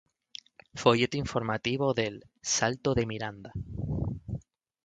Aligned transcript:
Folleto 0.73 1.15
informativo 1.17 1.93
del 1.93 2.25
"Salto 2.41 2.95
de 2.95 3.05
Miranda". 3.05 3.51